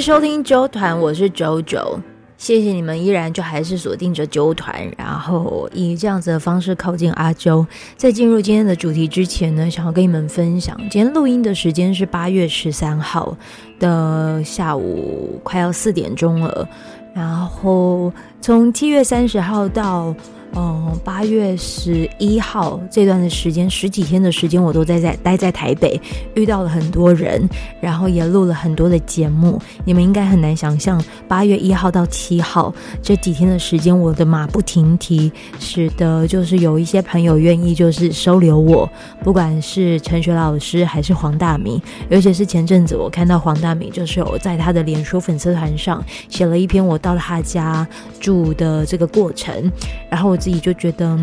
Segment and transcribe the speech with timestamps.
[0.00, 2.00] 收听啾团，我是九九。
[2.38, 7.66] 谢谢你们依然就还是锁定着啾团，然后以这样子的方式靠近阿啾。
[7.98, 13.36] 在进入今天的主题之前呢，想要跟你们分享，今天录音的时间是八月十三号
[13.78, 16.66] 的下午，快要四点钟了。
[17.12, 20.14] 然后从七月三十号到。
[20.56, 25.98] 嗯，八月十一号这段的时间，十几天的时间，我都在在待在台北，
[26.34, 27.48] 遇到了很多人，
[27.80, 29.60] 然后也录了很多的节目。
[29.84, 38.90] 你们应该很难想象，八月一号到七号这几天的时间，我的马不停蹄，使得就是有一些朋友愿意就是收留我，
[39.22, 47.86] 不管是陈学老师还是黄大米，尤其是前阵子我看到黄大米就是有在他的脸书粉丝团上写了一篇我到他家
[48.18, 49.70] 住的这个过程，
[50.10, 50.39] 然后。
[50.40, 51.16] 自己就觉得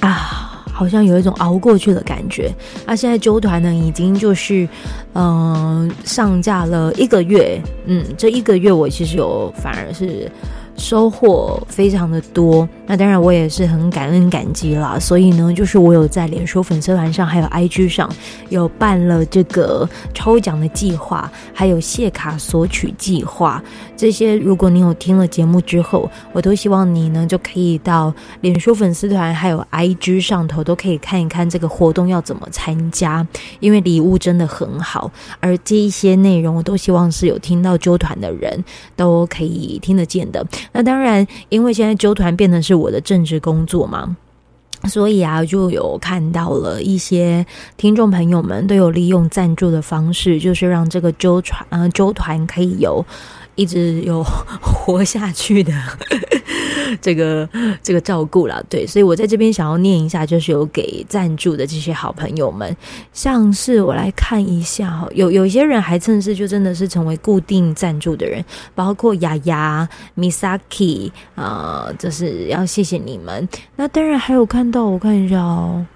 [0.00, 2.52] 啊，好像有一种熬过去的感觉。
[2.86, 4.68] 那、现在纠团呢，已经就是
[5.14, 10.30] 嗯、上架了一个月，嗯，这一个月我其实有反而是。
[10.76, 14.98] 收获非常的多，那当然我也是很感恩感激啦。
[14.98, 18.10] 所以呢，就是我有在脸书粉丝团上，还有 IG 上
[18.48, 23.62] 有办了这个抽奖的计划，还有谢卡索取计划。
[23.96, 33.26] 这些如果你有听了节目之后，我都希望你呢就可以到脸书粉丝团还有 IG 上头都可以看一看这个活动要怎么参加，
[33.60, 35.10] 因为礼物真的很好。
[35.40, 38.62] 而这一些内容，我都希望是有听到纠团的人
[38.96, 40.44] 都可以听得见的。
[40.72, 44.16] 那当然，因为现在纠团变成是我的政治工作嘛，
[44.84, 47.44] 所以啊，就有看到了一些
[47.76, 53.04] 听众朋友们都有利用赞助的方式，就是让这个纠团，呃，纠团可以有。
[53.54, 54.22] 一直有
[54.60, 55.72] 活下去的
[57.00, 57.48] 这个
[57.82, 62.76] 这个照顾啦，对，所以我在这边想要念一下，就是有给赞助的这些好朋友们，
[63.12, 68.44] 像是我来看一下哈，有有一些人还甚至就真的是成为固定赞助的人，
[68.74, 73.48] 包括雅雅、Misaki 啊，这是要谢谢你们。
[73.76, 75.86] 那当然还有看到，我看一下哦，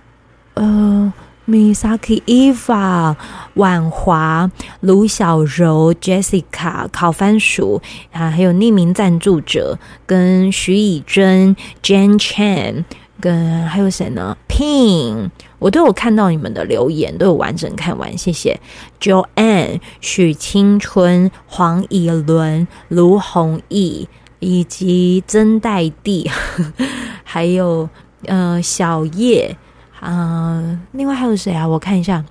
[0.55, 1.13] 呃。
[1.49, 3.17] Misaki、Eva、
[3.55, 4.51] 婉华、
[4.81, 7.81] 卢小柔、Jessica、烤番薯
[8.13, 12.85] 啊，还有匿名赞助者跟徐以真、Jane Chan，
[13.19, 18.61] 跟还有谁呢？Ping，我都有看到你们的留言，都有完整看完，谢谢。
[19.01, 24.07] Joanne、许青春、黄以伦、卢弘毅
[24.39, 26.31] 以及曾代娣，
[27.25, 27.89] 还有
[28.27, 29.57] 呃小叶。
[30.01, 31.67] 啊、另外还有谁啊？
[31.67, 32.25] 我看一下，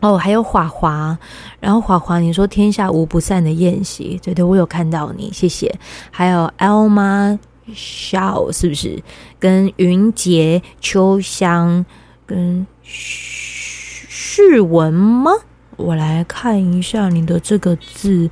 [0.00, 1.16] 哦，还有华华，
[1.60, 5.72] 然后华华，你说天下无不散的宴席，对对，我有看到你，谢谢。
[6.10, 7.38] 还有 Elma
[7.72, 9.02] Shaw 是不是？
[9.38, 11.84] 跟云杰、秋香，
[12.26, 15.30] 跟旭文吗？
[15.76, 18.28] 我来看一下你的这个字，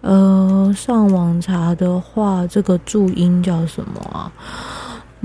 [0.00, 4.32] 呃，上网查的话，这个注音叫什么啊？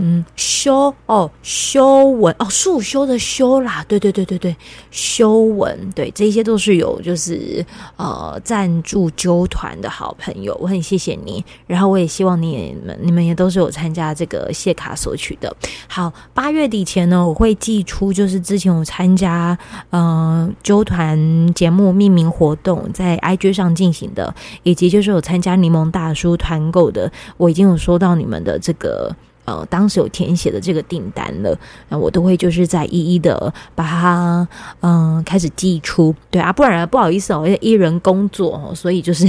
[0.02, 4.56] 嗯，修哦，修文哦，束修的修啦，对对对对对，
[4.92, 7.66] 修文，对，这些都是有就是
[7.98, 15.54] 呃赞助啾团的好朋友，我很谢谢你，然后我也希望你们你们也都是有参加这个谢卡索取的。
[15.90, 19.58] 好，八月底前呢，我会寄出就是之前我参加
[19.90, 24.34] 呃啾团节目命名活动在 IG 上进行的，
[24.64, 29.14] 以及就是有参加柠檬大叔团购的，我已经有收到你们的这个。
[29.50, 31.58] 呃，当时有填写的这个订单了，
[31.90, 34.48] 那我都会就是再一一的把它
[34.82, 39.28] 嗯、呃、开始寄出，对啊，不然不好意思哦，一人工作哦，所以就是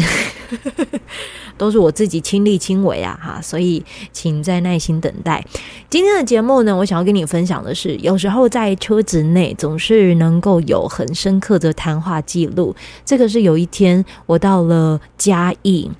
[1.56, 3.82] 都是我自己亲力亲为啊哈，所以
[4.12, 5.42] 请再耐心等待。
[5.88, 12.74] 今天的节目呢，我想要跟你分享的是，有时候在车子内总是能够有很深刻的谈话记录。
[13.04, 15.90] 这个是有一天我到了嘉义。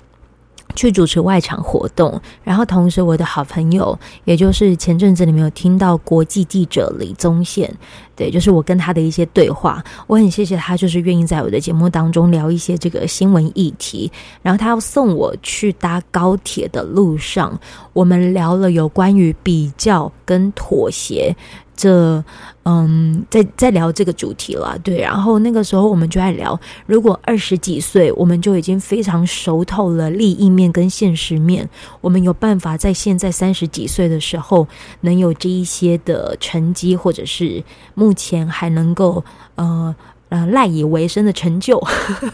[0.75, 7.71] 去主持外场活动，然后同时我的好朋友，也就是前阵子你们有听到国际记者李宗宪，
[8.15, 14.11] 对，就是我跟他的一些对话，我很谢谢他，就是愿意在我的节目当中聊一些这个新闻议题。
[14.41, 17.59] 然后他要送我去搭高铁的路上，
[17.93, 21.35] 我们聊了有关于比较跟妥协。
[21.81, 22.23] 这
[22.63, 25.01] 嗯，在在聊这个主题了，对。
[25.01, 31.67] 然后那个时候我们就在聊，如果二十几岁我们就已经非常熟透了利益面跟现实面，
[32.01, 34.67] 我们有办法在现在三十几岁的时候
[34.99, 37.63] 能有这一些的成绩，或者是
[37.95, 39.25] 目前还能够
[39.55, 39.95] 呃
[40.31, 41.77] 呃赖以为生的成就，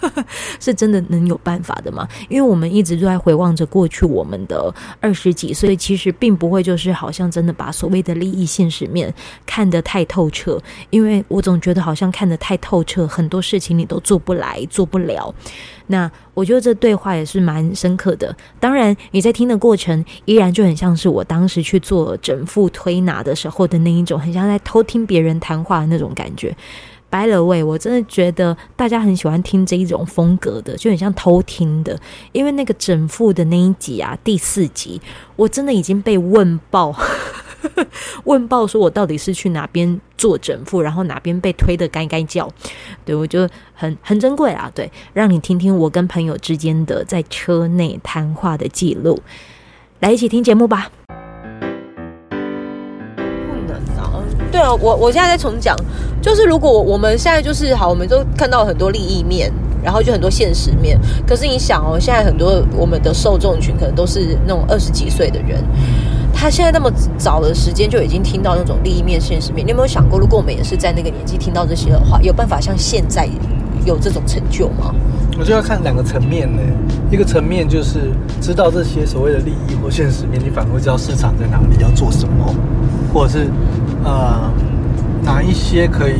[0.61, 2.07] 是真的能有办法的吗？
[2.29, 4.71] 因为我们一直都在回望着过去我们的
[5.01, 9.11] 二十几岁，其实并不会就是好像真的把所谓的利益现实面
[9.47, 10.61] 看得太透彻，
[10.91, 15.33] 因为我总觉得好像看得太透彻，很多事情你都做不来，做不了。
[15.87, 18.35] 那我觉得这对话也是蛮深刻的。
[18.59, 26.55] 当然，你在听的过程，依然就很像是我当时去做整副推拿的时候的那一种，很像在偷听别人谈话的那种感觉。
[27.09, 31.97] By the way，我真的觉得大家很喜欢听这一种风格的，就很像偷听的。
[32.33, 35.01] 因为那个整副的那一集啊，第四集，
[35.37, 36.93] 我真的已经被问爆。
[38.25, 42.49] 问爆说：“我到底是去哪边做整副，然后哪边被推的该该叫？”
[43.03, 44.71] 对，我就很很珍贵啊。
[44.75, 49.19] 对，让你听听我跟朋友之间的在车内谈话的记录，
[50.01, 50.91] 来一起听节目吧。
[53.97, 54.23] 啊！
[54.51, 55.75] 对啊，我我现在在重讲，
[56.21, 59.51] 就是如果我们现在就是好，我们都看到很多利益面，
[59.83, 60.99] 然后就很多现实面。
[61.27, 65.63] 可是你想哦，现在很多我们的受众群可能都是那种二十几岁的人。
[66.39, 73.27] 他现在那么早的时间就已经听到那种利益面、现实面，你有没有想过，如果我们也是在那个年纪听到这些的话，有办法像现在
[73.85, 74.93] 有这种成就吗？
[75.39, 76.61] 我就要看两个层面呢，
[77.09, 82.53] 一个层面就是知道这些所谓的利益或现实面，你反而会知道市场在哪里，要做什么，
[83.17, 83.47] 或者是
[84.03, 84.51] 呃
[85.23, 86.15] 哪一些可以。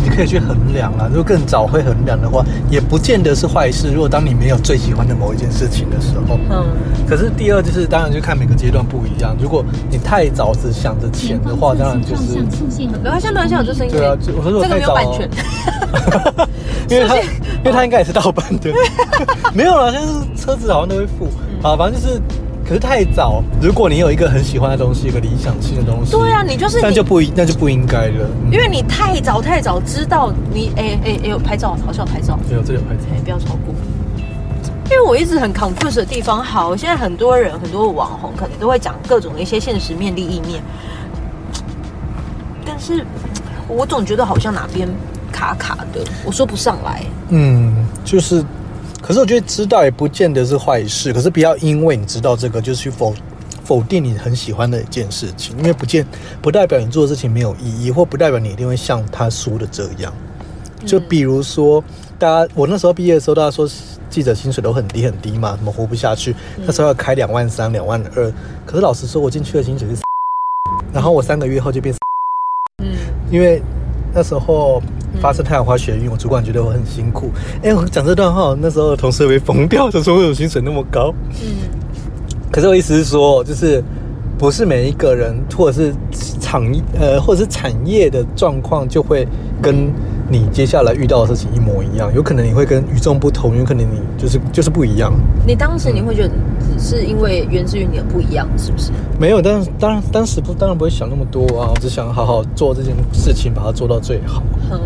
[0.00, 3.90] 你可以去衡量啊，如果更早会衡量的话，也不见得是坏事。
[3.92, 6.64] 如果当你没有最喜欢的某一件事情的时候，嗯，
[7.06, 9.36] 可是第二就是，当然就看每个阶段不一样。
[9.42, 12.38] 如果你太早只想着钱的话，当然就是。
[12.38, 13.92] 没关系，没关系，有这声音。
[13.92, 16.48] 对啊，我说如果太早，这个没有版权。
[16.88, 18.72] 因为他，因为他应该也是盗版的。
[19.52, 21.26] 没有啦，现在是车子好像都会付。
[21.60, 22.22] 啊，反正就是。
[22.68, 33.74] 可是太早，如果你有一个很喜欢的东西，一个理想性的东西，对啊，你就是，那就不那就不应该了，因为你太早太早知道你，哎哎哎，有拍照，好像有拍照，没有这里有拍照，哎，不要超过。
[34.90, 40.62] 因为我一直很 confuse 的地方，好，现在很多人很多网红可能都会讲各种的一些现实面、利益面，
[42.66, 43.02] 但是
[43.66, 44.86] 我总觉得好像哪边
[45.32, 47.02] 卡卡的，我说不上来。
[47.30, 47.74] 嗯，
[48.04, 48.44] 就是。
[49.00, 53.14] 可是我觉得知道也不见得是坏事，可是不要因为你知道这个就去否
[53.64, 56.06] 否定你很喜欢的一件事情，因为不见
[56.42, 60.12] 不代表你做的事情没有意义，或不代表你一定会像他说的这样。
[60.84, 61.82] 就比如说，
[62.18, 63.68] 大家我那时候毕业的时候，大家说
[64.10, 66.34] 记者薪水都很低很低嘛，怎么活不下去？
[66.66, 68.32] 那时候要开两万三、两万二，
[68.66, 70.02] 可是老实说，我进去的薪水是，
[70.92, 71.94] 然后我三个月后就变，
[72.82, 72.96] 嗯，
[73.30, 73.62] 因为
[74.12, 74.82] 那时候。
[75.20, 77.30] 发生太阳花学运，我主管觉得我很辛苦。
[77.62, 81.12] 哎、欸，我讲这段话，那时候的同事会疯掉， 就说为什么薪水那么高？
[81.40, 81.78] 嗯。
[82.50, 83.84] 可是我意思是说，就是
[84.38, 85.94] 不是每一个人，或者是
[86.40, 89.28] 产业呃，或者是产业的状况，就会
[89.60, 89.92] 跟
[90.30, 92.10] 你接下来遇到的事情一模一样。
[92.14, 95.12] 有可能你会跟与众不同，有可能你就是就是不一样。
[95.46, 96.30] 你当时你会觉得
[96.74, 98.92] 只是因为源自于你的不一样，是不是？
[99.20, 104.42] 没有，但当然当时不当然不会想那么多啊，我只想好好做这件事情，把它做到最好。
[104.72, 104.80] 嗯。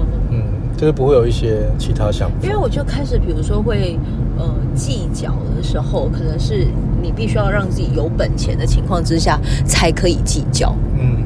[0.82, 3.96] 就是不会有一些其他想法，因为我就开始，比如说会
[4.37, 4.44] 呃
[4.75, 6.67] 计较的时候，可能是
[7.00, 10.75] 你必须要让自己有本钱的情况之下才可以计较。
[10.99, 11.23] 嗯，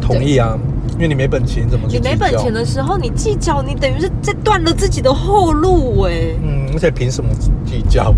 [0.00, 0.58] 同意啊，
[0.94, 1.86] 因为你没本钱怎么？
[1.86, 6.12] 你没本钱的时候，你计较，你等于是在断了自己的后路哎。
[6.42, 7.28] 嗯，而且凭什么
[7.66, 8.14] 计较？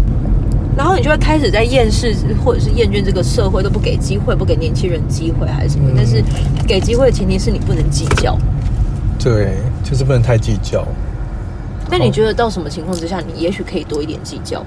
[0.77, 5.91] 然后你就会开始在厌世，或者是厌倦这个社会，都不给机会，不给年轻人机会还是什么？
[5.91, 6.23] 嗯，但是
[6.65, 8.39] 给机会的前提是你不能计较。
[9.19, 10.87] 对，就是不能太计较。
[11.91, 14.65] 那你觉得到什么情况之下，你也许可以多一点计较？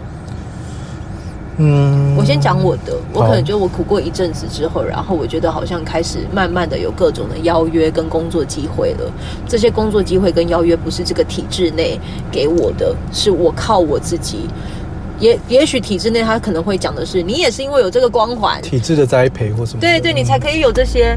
[1.58, 9.12] 嗯，我先讲我的，我可能觉得我苦过一阵子之后，然后我觉得好像开始慢慢的有各种的邀约跟工作机会了。
[9.48, 12.00] 这些工作机会跟邀约不是这个体制内
[12.32, 14.48] 给我的，是我靠我自己。
[15.20, 21.15] 也也许体制内他可能会讲的是，你也是因为有这个光环，体制的栽培或什么，对对，你才可以有这些。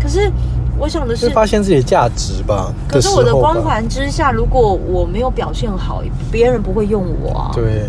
[0.00, 0.30] 可是。
[0.78, 2.72] 我想的是，是发现自己的价值吧。
[2.88, 7.50] 可是我的光环之下，如果我没有表现好，别人不会用我啊。
[7.54, 7.84] 对，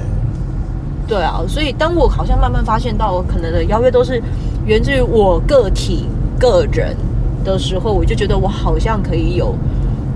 [1.08, 1.42] 对啊。
[1.48, 4.22] 所以当我好像慢慢发现到，可能的邀约都是
[4.66, 6.08] 源自于我个体
[6.40, 6.96] 个人
[7.44, 9.56] 的时候，我就觉得我好像可以有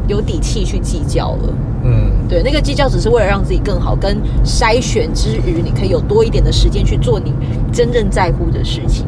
[0.08, 1.54] 有底气去计较了。
[1.84, 7.34] 嗯，对，那个计较只是为了让自己更好，跟筛选之余，你可以有多一点的时间去做你
[7.72, 9.06] 真正在乎的事情。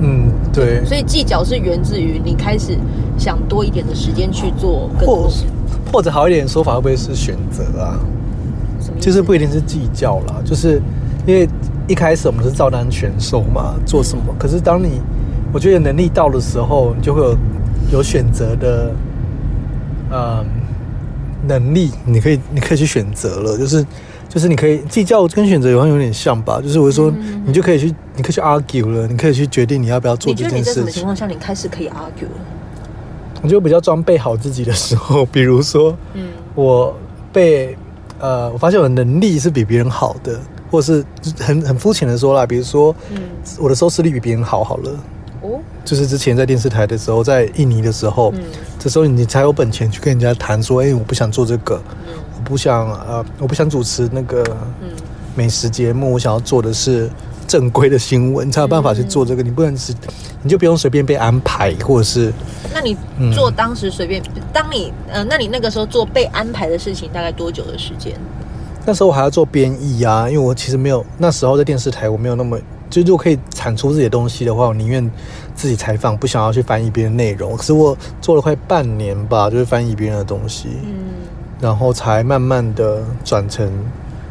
[0.00, 2.76] 嗯，对，所以计较是源自于你开始
[3.18, 5.44] 想多一点的时间去做更多事，
[5.92, 7.98] 或者好一点的说法会不会是选择啊？
[9.00, 10.80] 就是不一定是计较啦，就是
[11.26, 11.48] 因为
[11.86, 14.24] 一开始我们是照单全收嘛，做什么？
[14.38, 15.00] 可是当你
[15.52, 17.36] 我觉得能力到的时候，你就会有
[17.92, 18.92] 有选择的，
[20.10, 20.44] 嗯，
[21.46, 23.84] 能力，你可以你可以去选择了，就是
[24.34, 27.12] 就是你可以计较跟选择有好像有点像吧，就是我说
[27.46, 30.60] 你就可以去你可以去 argue 了，你可以去决定你要不要做这件事情。
[30.60, 32.40] 你觉得你在什么情况下你开始可以 argue 了？
[33.42, 36.96] 我觉得比较装备好自己的时候，比如说，嗯，我
[37.32, 37.76] 被
[38.18, 41.04] 呃，我发现我的能力是比别人好的，或是
[41.38, 43.18] 很很肤浅的说啦，比如说，嗯，
[43.60, 44.90] 我的收视率比别人好好了。
[45.42, 48.40] 哦，就是之前在电视台的时候，在印尼的时候，嗯，
[48.78, 51.78] 这时候你才有本钱去跟人家谈说，哎，我不想做这个，
[52.44, 54.44] 不想呃，我不想主持那个
[55.34, 57.10] 美食节目，我想要做的是
[57.48, 59.42] 正规的新闻，你才有办法去做这个。
[59.42, 59.92] 你不能是，
[60.42, 62.32] 你就不用随便被安排，或者是。
[62.72, 62.96] 那你
[63.32, 68.12] 做当时随便，嗯、当你呃，那你那个时候做被安排的事情，大概多久的时间？
[68.84, 72.58] 那时候我还要做编译啊，因为我其实没有那时候在电视台，我没有那么。
[72.90, 75.10] 就如果可以产出自己的东西的话，我宁愿
[75.56, 77.56] 自己采访，不想要去翻译别人内容。
[77.56, 80.92] 可是我做了快半年吧，就是翻译别人的东西，嗯，
[81.60, 83.70] 然后才慢慢的转成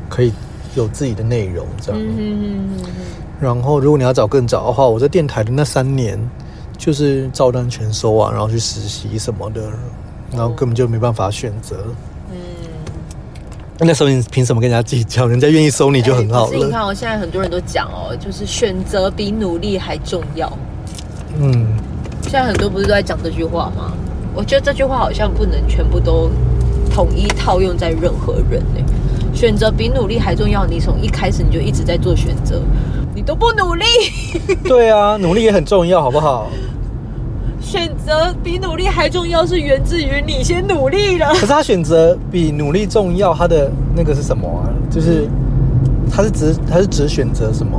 [0.09, 0.31] 可以
[0.75, 2.01] 有自己的内容这样。
[2.01, 2.85] 嗯嗯嗯。
[3.39, 6.19] 然后如果你要找更早的话，我在电台的那三年
[6.77, 9.61] 就是照单全收啊，然后去实习什么的，
[10.31, 11.77] 然后根本就没办法选择。
[13.79, 15.25] 那时候你凭什么跟人家计较？
[15.27, 16.51] 人家愿意收你就很好了。
[16.53, 20.49] 欸、你看，我现在很多人都讲哦，就是选择比努力还重要。
[21.37, 21.67] 嗯，
[22.21, 23.91] 现在很多不是都在讲这句话吗？
[24.33, 26.29] 我觉得这句话好像不能全部都
[26.93, 28.79] 统一套用在任何人呢。
[29.33, 32.61] 选择比努力还重要，你从一开始你就一直在做选择，
[33.15, 33.83] 你都不努力。
[34.63, 36.47] 对啊，努力也很重要，好不好？
[37.59, 41.29] 选择比努力还重要，是源自于你先努力了。
[41.29, 44.69] 可是他选择比努力重要，他的那个是什么啊？
[44.91, 45.27] 就是
[46.11, 47.77] 他是只他是只选择什么？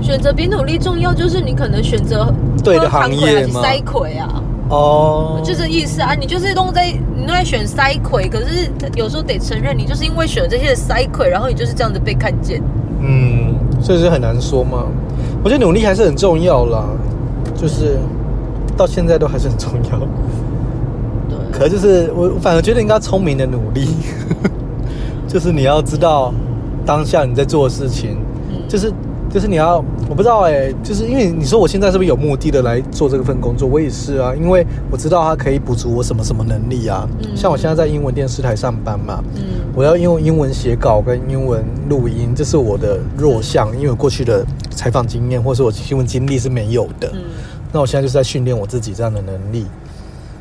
[0.00, 2.32] 选择比努力重要，就是你可能选择
[2.64, 3.60] 对的行业吗？
[3.62, 4.41] 塞葵啊，
[4.72, 6.14] 哦，就这意思啊。
[6.14, 12.62] 你就是都在你都在选塞葵，可是有时候得承认，你就是因为选这些塞葵，然后你就是这样子被看见。
[13.00, 14.86] 嗯，所以是很难说嘛。
[15.44, 16.84] 我觉得努力还是很重要啦，
[17.54, 17.98] 就是。
[18.74, 19.98] 到现在都还是很重要，
[21.28, 21.36] 对。
[21.52, 23.86] 可就是我反而觉得应该聪明的努力，
[25.28, 26.32] 就是你要知道
[26.86, 28.16] 当下你在做的事情，
[28.66, 28.90] 就是
[29.32, 33.66] 就是你要我不知道哎，就是因为你说我现在是不是有目的的来做这份工作？
[33.66, 37.08] 我也是啊，因为我知道它可以补足我什么什么能力啊。
[37.34, 39.42] 像我现在在英文电视台上班嘛，嗯，
[39.74, 47.10] 我要用英文写稿跟英文录音，这是我的弱项，因为我过去的采访经验或是我新闻经历是没有的。
[47.72, 49.66] 那我现在就是在训练我自己这样的能力，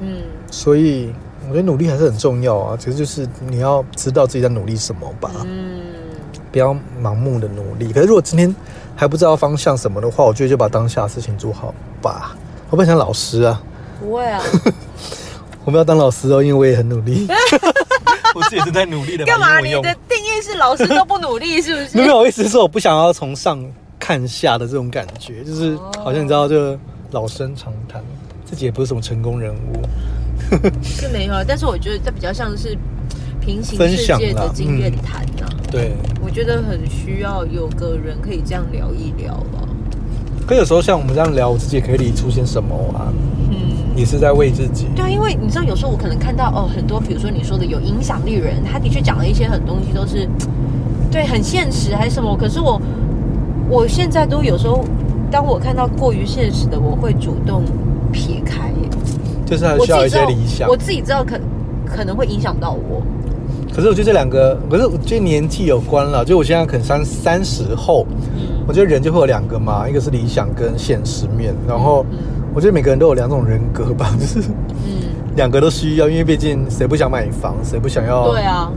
[0.01, 0.17] 嗯，
[0.51, 1.13] 所以
[1.48, 2.75] 我觉得努力还是很重要啊。
[2.77, 5.79] 其实就是你要知道自己在努力什么吧，嗯，
[6.51, 7.93] 不要盲目的努力。
[7.93, 8.53] 可是如果今天
[9.01, 12.38] 还不知道方向什么的话，我觉得就把当下的事情做好吧。
[12.70, 13.60] 我不想老师啊，
[14.00, 14.39] 不会啊，
[15.65, 17.25] 我们要当老师哦，因为我也很努力，
[18.36, 19.25] 我自己也是在努力的。
[19.25, 19.60] 干嘛？
[19.60, 21.98] 你的定义是老师都不努力，是不是？
[21.98, 23.60] 没有，我意思是说我不想要从上
[23.98, 26.77] 看下的这种感觉，就是好像你知道就。
[27.10, 28.01] 老生常谈，
[28.46, 29.81] 自己也不是什么成功人物，
[30.81, 32.77] 是没有，但是我觉得这比较像是
[33.41, 35.48] 平行世界的经验谈呐。
[35.69, 35.93] 对，
[36.24, 39.67] 我觉得很需要有个人可以这样聊一聊吧。
[40.48, 43.12] 可有时候像我们这样聊，我自己也可以理出些什么啊？
[43.50, 43.57] 嗯，
[43.95, 44.86] 也是在为自己。
[44.95, 50.29] 对啊，因为你知道，有时候我可能看到哦，很多比如说你说的有影响力人，他的确讲了一些很东西，都是
[51.12, 52.38] 对很现实还是什么。
[52.38, 52.81] 可是我
[53.69, 54.86] 我现在都有时候。
[55.31, 57.63] 当我看到过于现实的，我会主动
[58.12, 58.69] 撇开。
[59.45, 60.67] 就是还需要一些理想。
[60.67, 61.39] 我自己知道可
[61.86, 63.01] 可能会影响到我。
[63.73, 66.23] 可是我觉得这两个，可是我觉得年纪有关了。
[66.25, 71.53] 就我现在可能三三十后，嗯，我觉得人就会有两个嘛，一个是理想跟现实面。
[71.67, 72.05] 然后
[72.53, 74.39] 我觉得每个人都有两种人格吧， 就是
[74.85, 78.31] 嗯，两个都需要，因为毕竟谁不想买房，谁不想要？
[78.31, 78.71] 对啊，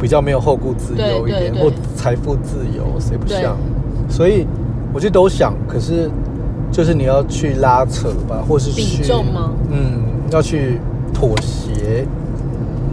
[0.00, 3.56] 比较没有后顾之忧一点，或财富自由，谁不想？
[4.08, 4.46] 所以。
[4.92, 6.08] 我觉得都想，可是
[6.70, 9.50] 就是你要去拉扯吧，或是去比重吗？
[9.72, 10.78] 嗯，要去
[11.12, 12.06] 妥协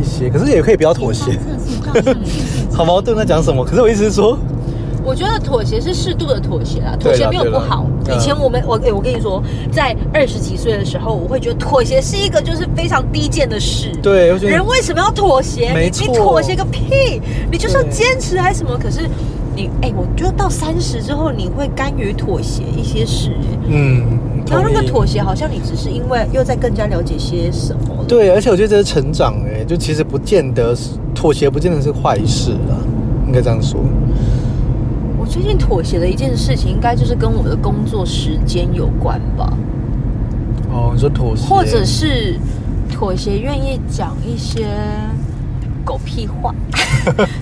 [0.02, 1.38] 一些，可是也可以不要妥协。
[2.74, 3.64] 好矛盾在讲什么？
[3.64, 4.38] 可是我意思是说，
[5.04, 7.86] 我觉得妥协是适度的妥协啦，妥协没有不好。
[8.10, 9.42] 以前我们我哎，我跟你说，
[9.72, 13.92] 在二十几岁的时候，我会觉得妥协是一个就是非常低贱的事。
[14.02, 15.72] 对，人为什么要妥协？
[15.74, 17.22] 没错，你妥协个屁！
[17.52, 18.78] 你就是要坚持还是什么？
[18.78, 19.02] 可是。
[19.54, 23.32] 你哎、欸，我觉得到三十之后，你会甘于妥协一些事，
[23.68, 24.18] 嗯，
[24.52, 28.04] 然后那个妥协好像你只是因为又在更加了解些什么。
[28.08, 32.76] 对，而且我觉得这是成长，哎，就其实不见得是妥协，不见得是坏事啊，
[33.26, 33.80] 应该这样说。
[35.18, 39.58] 我最近妥协的一件事情，应该就是跟我的工作时间有关吧。
[40.72, 42.38] 哦，你说妥协，或者是
[42.92, 44.68] 妥协，愿意讲一些。
[45.84, 46.54] 狗屁话。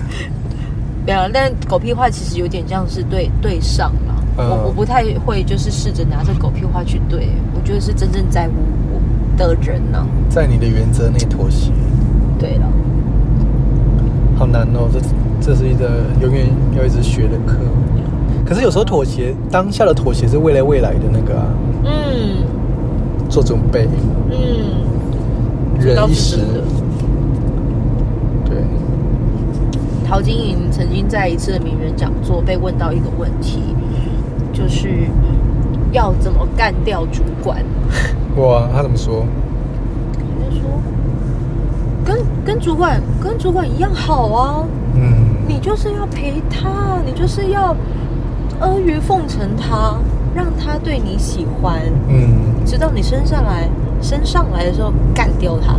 [1.04, 3.92] 对啊，但狗屁话其实有点像是对对上
[4.48, 8.54] 我我不太会就是试着拿着狗屁话去对，我觉得是真正在乎
[8.92, 9.00] 我
[9.36, 11.70] 的人呢、啊，在你的原则内妥协。
[12.38, 12.66] 对了，
[14.36, 15.00] 好难哦，这
[15.40, 17.58] 这是一个永远要一直学的课。
[18.46, 21.46] 可是有时候妥协，当下的妥协是为了未来的那个啊，
[21.84, 22.44] 嗯，
[23.28, 23.86] 做准备，
[24.30, 24.36] 嗯，
[25.78, 26.38] 忍一时。
[28.44, 28.56] 对。
[30.04, 33.60] 陶晶莹曾经在一次的名人讲座被问到一个问题，
[34.60, 34.88] 就是
[35.92, 37.64] 要怎么干掉主管？
[38.36, 39.24] 哇，他怎么说？
[40.38, 40.62] 他说，
[42.04, 44.64] 跟跟主管跟主管一样好啊，
[44.94, 45.12] 嗯，
[45.48, 47.74] 你就是要陪他，你就是要。
[48.60, 49.96] 阿谀奉承他，
[50.34, 53.66] 让他对你喜欢，嗯，直到你升上来，
[54.02, 55.78] 升上来的时候干掉他。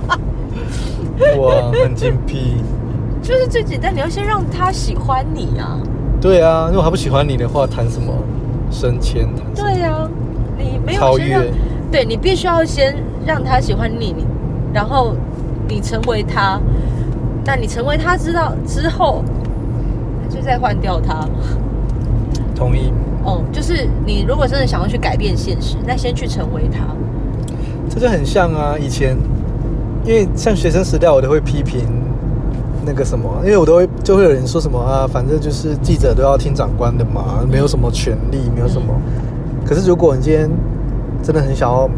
[1.36, 2.64] 哇，很精辟。
[3.20, 5.78] 就是最简单，你要先让他喜欢你啊。
[6.20, 8.12] 对啊，如果他不喜欢你的话，谈什么
[8.70, 9.28] 升迁？
[9.54, 10.08] 对啊，
[10.58, 11.50] 你没有超越。
[11.90, 12.94] 对，你必须要先
[13.26, 14.24] 让他喜欢你，你
[14.72, 15.14] 然后
[15.68, 16.60] 你成为他，
[17.44, 19.24] 那你成为他知道之后。
[20.32, 21.28] 就再换掉他，
[22.54, 22.92] 同意。
[23.24, 26.86] 哦，就是你如果真的想要去改变现实，那先去成为他。
[27.88, 29.16] 这就很像啊，以前，
[30.04, 31.80] 因为像学生时代，我都会批评
[32.84, 38.86] 那个什么，因为我都会就会有人说什么啊，反正就是记者都要听长官的嘛，没有什么权利，没有什么。
[38.90, 40.50] 嗯、可是如果你今天
[41.22, 41.88] 真的很想要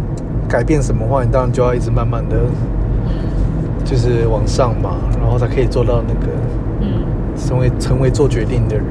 [0.48, 2.36] 改变什么话，你当然就要一直慢慢的，
[3.84, 6.32] 就是往上嘛，然后才可以做到那个。
[7.34, 8.84] 成为成为做决定的人，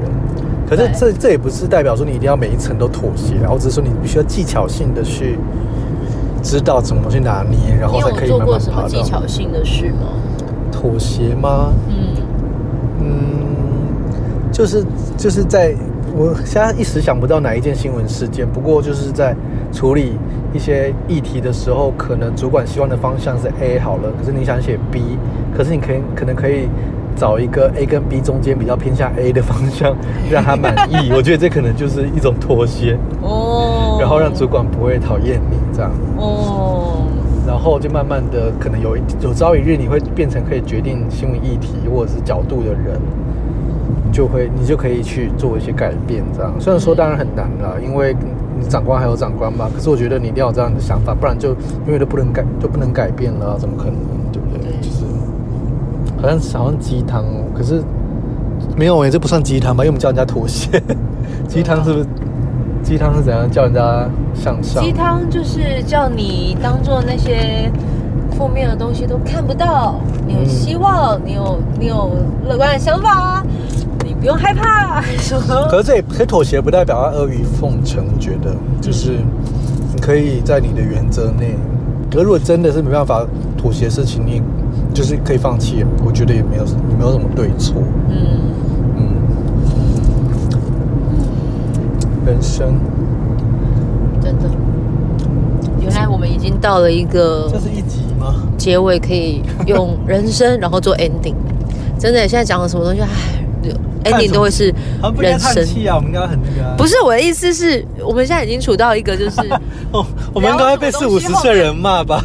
[0.68, 5.38] 可是这这也不是代表说你一定要每一层都妥协，然后只是说你必须要技巧性的去
[6.42, 8.58] 知道怎么去拿捏，然后才可以慢慢爬到。
[8.58, 10.08] 你有做过什么技巧性的事吗？
[10.82, 11.72] 妥协吗？
[11.88, 11.94] 嗯
[13.00, 13.06] 嗯，
[14.50, 14.84] 就是
[15.16, 15.74] 就是在
[16.16, 19.34] 我现在一时想不到哪一件新闻事件，不过就是在
[19.72, 20.18] 处理
[20.52, 25.16] 一些议题的时候，可能主管希望的方向是 A 好了，可是你想写 B，
[25.56, 26.68] 可是你可以可能可以。
[27.14, 29.94] 找一个 A 跟 B 中间比较偏向 A 的方向，
[30.30, 31.12] 让他满意。
[31.12, 37.02] 我觉得这可能就是一种妥协哦，然后让主管不会讨厌你这样哦，
[37.46, 43.00] 然后就慢慢的可能有一有朝一日你会变成可以决定新闻议题或者是角度的人，
[44.12, 46.52] 就会你就可以去做一些改变这样。
[46.60, 48.14] 虽然说当然很难了，因为
[48.58, 53.94] 你长官还有长官嘛，可是我觉得你一定要有这样的想法，不然就永远都不能改就不能改变了，怎么可能？
[54.32, 54.72] 对不对？
[54.80, 55.04] 就是。
[56.20, 57.82] 好像好像鸡汤哦，可是
[58.76, 59.82] 没有诶，这不算鸡汤吧？
[59.82, 60.80] 因为我们叫人家妥协。
[61.48, 62.06] 鸡汤是不是？
[62.82, 64.82] 鸡汤是怎样叫人家向上？
[64.82, 67.70] 鸡汤就是叫你当做那些
[68.36, 69.94] 负面的东西都看不到，
[70.26, 72.10] 你有希望，嗯、你有你有
[72.48, 73.42] 乐观的想法，
[74.04, 75.00] 你不用害怕。
[75.70, 78.04] 可是这也可以妥协，不代表要阿谀奉承。
[78.12, 79.12] 我觉得就是
[79.94, 81.56] 你可以在你的原则内。
[82.10, 83.24] 可是如果真的是没办法
[83.56, 84.42] 妥协的事情，你。
[84.94, 87.82] 就是可以放弃，我觉得也没有，也没有什么对错。
[88.10, 88.52] 嗯
[88.96, 89.14] 嗯，
[92.24, 92.78] 人生
[94.20, 94.48] 真的，
[95.80, 98.34] 原来我们已经到了一个，这是一集吗？
[98.56, 101.34] 结尾可以用 人生，然后做 ending。
[101.98, 103.00] 真的，现在讲的什么东西，
[104.04, 104.72] 哎，ending 都会是
[105.18, 105.64] 人生。
[105.88, 106.76] 啊，我们应该很那个。
[106.76, 109.40] 不是我的意思是，我们现在已经处到一个就是，
[109.92, 112.24] 哦，我们应该会被四五十岁人骂吧。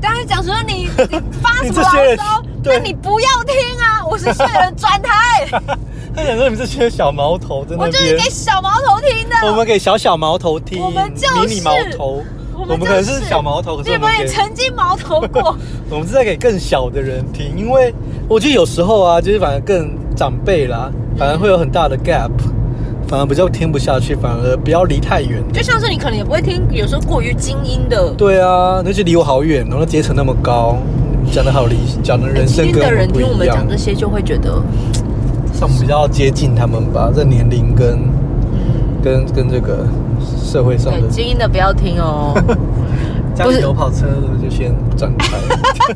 [0.00, 2.42] 刚才讲说你你发什么 牢骚？
[2.64, 4.04] 那你不要听啊！
[4.10, 5.48] 五十岁人转台。
[6.14, 7.84] 他想说你们这些小毛头真的。
[7.84, 9.36] 我就是给小毛头听的。
[9.48, 10.82] 我们给小小毛头听。
[10.82, 12.22] 我们就是迷你毛头。
[12.68, 15.56] 我们可能是小毛头，可是我们也曾经毛头过。
[15.88, 17.94] 我们是在给更小的人听，因为
[18.28, 22.30] 我觉得有时候啊，就是反而更长辈啦，反而会有很大的 gap。
[23.06, 25.42] 反而比较听不下去，反而不要离太远。
[25.50, 28.10] 就像是你可能也不会听，有时候过于精英的。
[28.10, 30.76] 对啊，那就离我好远，然后阶层那么高，
[31.32, 34.60] 讲的好理，讲的人生跟的人听我们讲这些，就会觉得，
[35.66, 37.98] 比较接近他们吧，这年龄跟，
[38.52, 39.86] 嗯、跟跟这个
[40.44, 41.08] 社会上的。
[41.08, 42.34] 精英的不要听哦。
[43.34, 45.36] 家里有跑车的就先转台，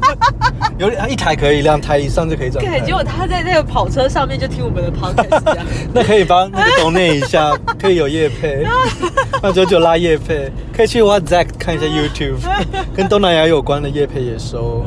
[0.78, 2.78] 有一台可以，两台以上就可以转台。
[2.78, 5.56] 对，结果他在那个跑车上面就听我们的 podcast，
[5.92, 8.64] 那可以帮那个 donate 一下，可以有夜配，
[9.42, 12.36] 那九九拉夜配，可以去 WhatsApp 看一下 YouTube，
[12.94, 14.84] 跟东南亚有关的夜配也收。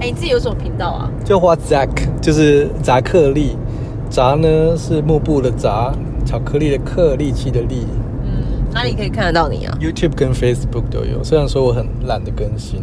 [0.00, 1.10] 哎，你自己有什么频道啊？
[1.24, 1.90] 就 WhatsApp，
[2.22, 3.56] 就是扎克力，
[4.08, 5.92] 杂呢是幕布的扎，
[6.24, 7.86] 巧克力的克，力气的力。
[8.72, 11.22] 哪里可以看得到你啊？YouTube 跟 Facebook 都有。
[11.22, 12.80] 虽然说我很懒得更新，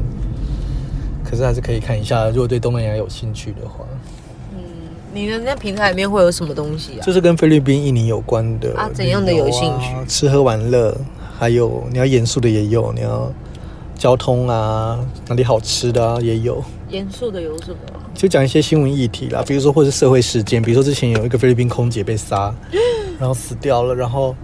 [1.24, 3.86] 可是还是可以看一下，如果对东南亚有兴趣的话。
[4.54, 4.60] 嗯，
[5.12, 7.02] 你的那平台里面会有什么东西啊？
[7.04, 9.88] 就是跟菲律宾、印尼有关的啊，怎样的有兴趣？
[10.08, 10.96] 吃喝玩乐，
[11.40, 13.32] 还有你要严肃的也有，你要
[13.96, 15.00] 交通啊，
[15.30, 16.62] 哪里好吃的啊也有。
[16.90, 17.78] 严肃的有什么？
[18.14, 22.54] 就讲一些新闻议题啦，比如说或是社会事件，比如说之前有一个菲律宾空姐被杀，
[23.20, 24.36] 然后死掉了，然后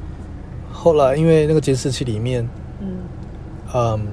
[0.71, 2.47] 后来因为那个监视器里面，
[2.81, 2.87] 嗯，
[3.73, 4.07] 嗯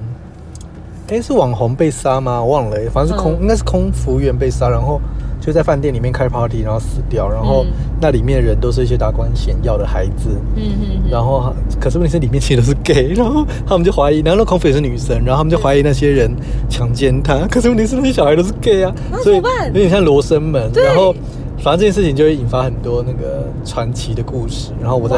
[1.09, 2.41] 哎，是网红被杀吗？
[2.41, 4.99] 我忘了，反正是空，嗯、应该是空服员被杀，然后
[5.41, 7.65] 就在饭店里面开 party，然后死掉，然后
[7.99, 16.31] 那里面的人都是一些达官显要的孩子，嗯嗯，然后可是问题是里面其实都是 gay，然后他们就怀疑，然后那空服也是女生，然后他们就怀疑那些人
[16.69, 21.11] 强奸她，可是问题是那些小孩都是 gay 啊，所以有点像罗生门，然后
[21.57, 25.17] 反正这件事情就会引发很多那个传奇的故事，然后我在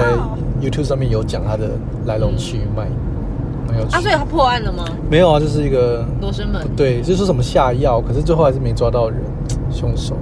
[0.62, 1.72] YouTube 上面有讲它的
[2.06, 2.88] 来龙去脉。
[3.92, 4.86] 啊，所以他破案了吗？
[5.10, 6.62] 没有啊，就是一个罗生门。
[6.76, 9.20] 对，就是说什么下药，可是最后还是没抓到人，
[9.72, 10.16] 凶手。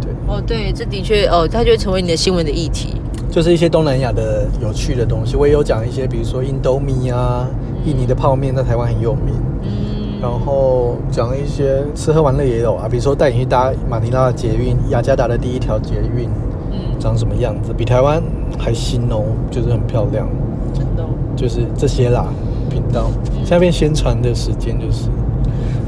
[0.00, 0.10] 对。
[0.26, 2.96] 哦，对，这的确哦，它就会成为你的新闻的议题。
[3.30, 7.46] 就是一些东南亚的有趣的东西，我也有讲一些，比如说印度米啊，
[7.84, 9.34] 印尼的泡面在台湾很有名。
[9.62, 10.20] 嗯。
[10.20, 16.28] 然后讲一些吃喝玩乐也有啊，比如说带你去搭马尼拉的捷运，雅加达的第一条捷运，
[16.72, 17.72] 嗯，长什么样子？
[17.72, 18.22] 比台湾
[18.58, 20.28] 还新哦，就是很漂亮。
[20.74, 21.04] 真的。
[21.36, 22.26] 就是这些啦，
[22.68, 23.10] 频道。
[23.44, 25.08] 下面宣传的时间就是，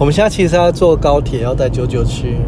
[0.02, 2.38] 我们现在其实要坐高铁，要带九九去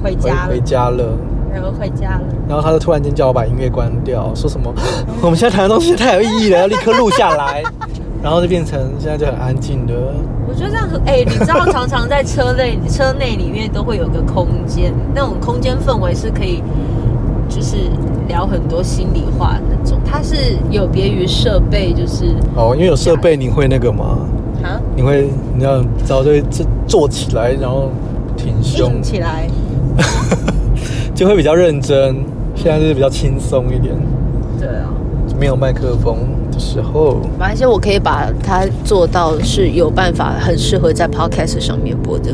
[0.00, 1.18] 回家回家了，
[1.52, 2.20] 然后回家了。
[2.48, 4.72] 然后他就突然间叫我把音乐关掉，说什么
[5.20, 7.64] 我们现在谈的东西太有意义了，要立刻录下来。
[8.22, 9.92] 然后就变成现在就很安静的。
[10.46, 16.62] 我觉得这样很哎，你知道常常在车内车内里面都会有个空间，那种空间氛围是可以。
[17.46, 17.76] 就是
[18.28, 24.20] 聊很多心里话那种，它是有别于设备，就是哦，因为有设备，你会那个吗？
[24.94, 24.96] 啊？
[24.96, 27.90] 你会你要早就坐坐起来，然后
[28.36, 29.48] 挺胸起来，
[31.14, 32.16] 就会比较认真。
[32.54, 33.94] 现在就是比较轻松一点。
[34.58, 34.88] 对啊，
[35.38, 36.16] 没有麦克风。
[36.56, 42.32] 时候，反正我可以把它做到是有办法，很适合在 podcast 上面播的。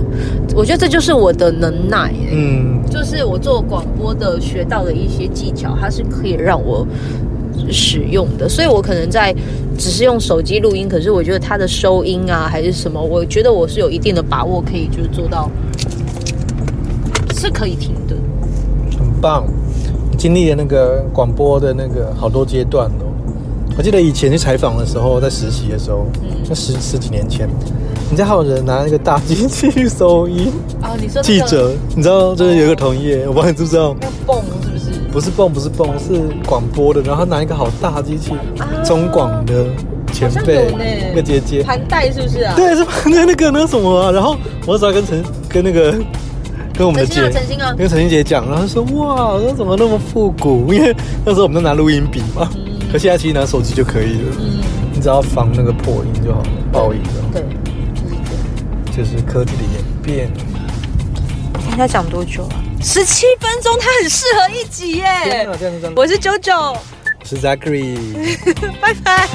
[0.55, 6.87] 我觉得这就是我的能耐，嗯，就是我做广播的学到的一些技巧，它是可以让我
[7.72, 8.48] 使用的。
[8.48, 9.35] 所以我可能在
[9.78, 15.50] 只是用手机录音，可是我觉得它的收音啊，还是什么，我觉得我是有一定的把握，可以就是做到
[17.37, 18.14] 是可以停的。
[18.98, 19.46] 很棒，
[20.18, 23.06] 经历了那个广播的那个好多阶段哦。
[23.78, 26.04] 我记得以前去采访的时候，在实习的时候，
[26.44, 27.48] 就十十几年前，
[28.09, 30.52] 人家还有人拿那个大机器去收音。
[30.83, 33.96] 哦，你说记者，你知道，就是有一个同业，我不知道你知不知道？
[35.12, 35.31] 不是？
[35.31, 37.01] 蹦，不是蹦，是广播的。
[37.03, 38.33] 然后拿一个好大机器，
[38.85, 39.66] 中广的
[40.12, 40.66] 前辈，
[41.12, 42.55] 一个姐姐，盘带是不是啊？
[42.57, 44.11] 对，是盘带 那个那什么啊？
[44.11, 45.92] 然后我那时候跟陈跟那个
[46.75, 50.73] 跟我们的姐，陈星啊，跟陈星姐讲，然后说哇，那怎么那么复古？
[50.73, 50.94] 因为
[51.25, 52.49] 那时候我们都拿录音笔嘛。
[52.92, 54.59] 可现在其实拿手机就可以了，嗯，
[54.92, 56.42] 你只要防那个破音就好，
[56.73, 57.40] 爆音的。
[57.40, 57.42] 对，
[57.94, 58.33] 就是这
[58.92, 60.29] 样，就是科技的演变。
[61.70, 62.57] 你在讲多久啊？
[62.83, 65.49] 十七分钟，它很适合一集耶。
[65.95, 66.77] 我是九九，
[67.25, 67.97] 是 Zachary，
[68.81, 69.29] 拜拜。